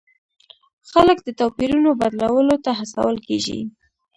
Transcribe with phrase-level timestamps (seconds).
[0.91, 3.59] خلک د توپیرونو بدلولو ته هڅول کیږي.